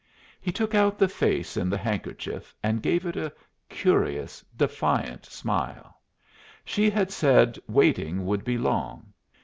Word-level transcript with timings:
He 0.41 0.51
took 0.51 0.73
out 0.73 0.97
the 0.97 1.07
face 1.07 1.55
in 1.55 1.69
the 1.69 1.77
handkerchief, 1.77 2.55
and 2.63 2.81
gave 2.81 3.05
it 3.05 3.15
a 3.15 3.31
curious, 3.69 4.43
defiant 4.57 5.27
smile. 5.27 5.99
She 6.65 6.89
had 6.89 7.11
said 7.11 7.59
waiting 7.67 8.25
would 8.25 8.43
be 8.43 8.57
long. 8.57 9.13